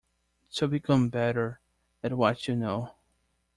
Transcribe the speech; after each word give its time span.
To 0.53 0.67
become 0.67 1.09
better 1.09 1.59
at 2.01 2.13
what 2.17 2.47
you 2.47 2.55
know. 2.55 2.95